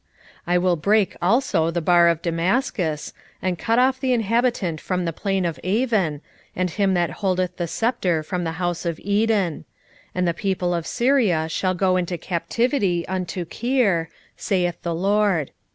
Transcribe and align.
1:5 0.47 0.53
I 0.53 0.57
will 0.57 0.75
break 0.77 1.15
also 1.21 1.69
the 1.69 1.79
bar 1.79 2.07
of 2.07 2.23
Damascus, 2.23 3.13
and 3.39 3.59
cut 3.59 3.77
off 3.77 3.99
the 3.99 4.13
inhabitant 4.13 4.81
from 4.81 5.05
the 5.05 5.13
plain 5.13 5.45
of 5.45 5.59
Aven, 5.63 6.21
and 6.55 6.71
him 6.71 6.95
that 6.95 7.11
holdeth 7.21 7.57
the 7.57 7.67
sceptre 7.67 8.23
from 8.23 8.43
the 8.43 8.53
house 8.57 8.83
of 8.83 8.99
Eden: 8.99 9.63
and 10.15 10.27
the 10.27 10.33
people 10.33 10.73
of 10.73 10.87
Syria 10.87 11.47
shall 11.49 11.75
go 11.75 11.97
into 11.97 12.17
captivity 12.17 13.07
unto 13.07 13.45
Kir, 13.45 14.09
saith 14.35 14.81
the 14.81 14.95
LORD. 14.95 15.51